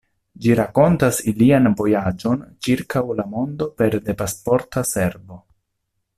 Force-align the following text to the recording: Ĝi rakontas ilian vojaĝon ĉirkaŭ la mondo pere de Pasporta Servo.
Ĝi 0.43 0.53
rakontas 0.59 1.19
ilian 1.31 1.69
vojaĝon 1.81 2.41
ĉirkaŭ 2.69 3.05
la 3.21 3.27
mondo 3.35 3.69
pere 3.83 4.01
de 4.09 4.17
Pasporta 4.23 4.87
Servo. 4.95 5.41